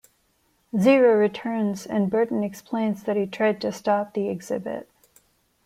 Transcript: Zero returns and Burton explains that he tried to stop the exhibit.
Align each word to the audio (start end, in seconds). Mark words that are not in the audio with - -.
Zero 0.79 1.13
returns 1.13 1.85
and 1.85 2.09
Burton 2.09 2.43
explains 2.43 3.03
that 3.03 3.15
he 3.17 3.27
tried 3.27 3.61
to 3.61 3.71
stop 3.71 4.15
the 4.15 4.29
exhibit. 4.29 4.89